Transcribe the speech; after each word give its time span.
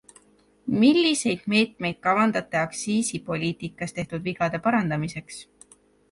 Milliseid 0.83 1.41
meetmeid 1.53 1.99
kavandate 2.07 2.59
aktsiisipoliitikas 2.61 3.93
tehtud 3.99 4.23
vigade 4.29 4.61
parandamiseks? 4.69 5.37